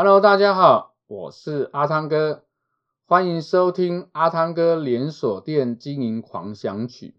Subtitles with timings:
[0.00, 2.44] Hello，大家好，我是阿汤哥，
[3.08, 7.16] 欢迎收听阿汤哥连锁店经营狂想曲。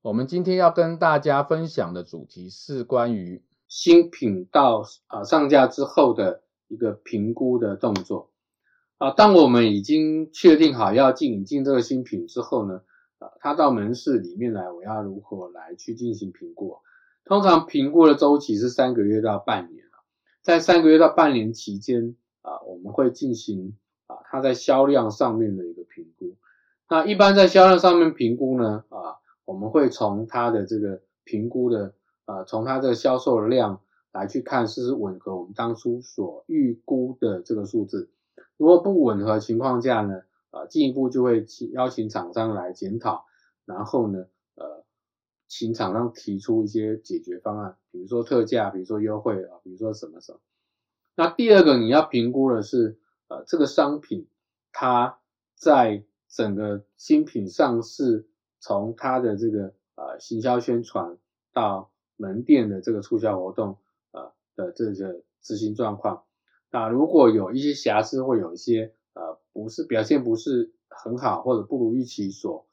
[0.00, 8.30] 我们今天要跟大家分享的主题是关于新品到啊上架之后的一个评估的动作
[8.96, 9.10] 啊。
[9.10, 12.80] 当我们已经确定好要进引进这个新品之后呢，
[13.18, 16.78] 啊，它到门市里面来，我要如何来去进行评估？
[17.26, 19.79] 通常评估的周期是三个月到半年。
[20.42, 26.36] 在三个月到半年期间啊，我们会进行啊，它在销量上面的一个评估。
[26.88, 33.80] 那一般在销量上面评估呢，啊，我们会从它的这个评估的啊，从它这个销售量
[34.12, 38.10] 来去看是不是吻合我们当初所预估的这个数字。
[38.56, 43.24] 如果不吻合情况下呢，啊，进一步就会邀请厂商来检讨，
[43.66, 44.26] 然后呢，
[45.50, 50.38] 请厂商提出一些解决方案，比如说特价，比如说优惠啊，比如说什么什么。
[51.16, 54.28] 那第二个你要评估的是，呃，这个商品
[54.70, 55.18] 它
[55.56, 58.28] 在整个新品上市，
[58.60, 61.18] 从它的这个呃行销宣传
[61.52, 63.78] 到门店的这个促销活动，
[64.12, 66.22] 呃的这个执行状况。
[66.70, 72.68] 那如果有一些瑕疵，或有一些呃不是表现不是很好，或者不如预期所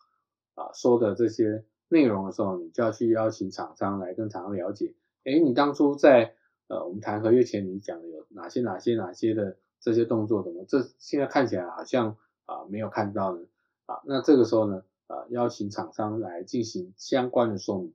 [0.54, 1.66] 啊、说的这些。
[1.90, 4.94] 内容的时候，你就要去邀请厂商来跟厂商了解，
[5.24, 6.34] 诶，你当初在
[6.68, 13.42] 呃我们谈合约前，你讲的有哪些哪些哪些的这些动作，怎么这现在看起来好像啊、没有看到呢？
[13.86, 17.94] 啊，那这个时候呢，啊邀请厂商来进行相关的说明，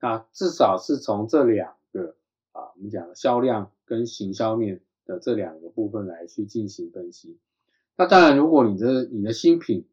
[0.00, 2.16] 那至少是从这两个
[2.52, 7.38] 啊我们讲的销量跟行销面的这两个部分来去进行分析。
[7.96, 9.86] 那当然，如果你的你的新品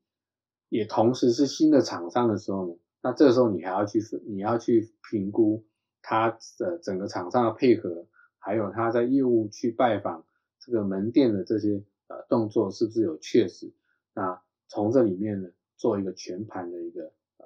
[0.69, 2.73] 也同时是新的厂商的时候呢？
[3.01, 5.65] 那这个时候你还要去你要去评估
[6.01, 10.25] 他的整个厂商的配合，还有他在业务去拜访
[10.59, 13.71] 这个门店的这些呃动作是不是有确实？
[14.13, 17.45] 那从这里面呢，做一个全盘的一个呃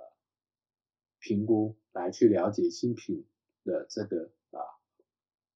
[1.19, 3.25] 评估，来去了解新品
[3.63, 4.59] 的这个啊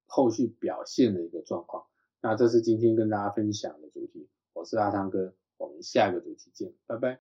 [0.05, 1.85] 后续表现的一个状况。
[2.21, 7.19] 那这是今天跟大家分享的主题，我是阿汤哥，我们下一个主题见，拜拜。